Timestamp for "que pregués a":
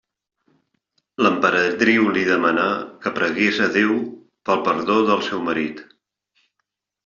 3.05-3.69